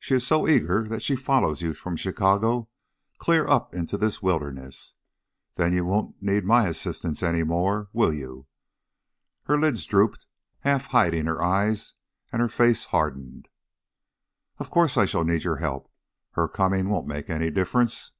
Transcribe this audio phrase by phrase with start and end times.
[0.00, 2.70] She is so eager that she follows you from Chicago
[3.18, 4.94] clear up into this wilderness.
[5.56, 8.46] Then you won't need my assistance any more, will you?"
[9.42, 10.24] Her lids drooped,
[10.60, 11.92] half hiding her eyes,
[12.32, 13.48] and her face hardened.
[14.56, 15.92] "Of course I shall need your help.
[16.30, 18.12] Her coming won't make any difference."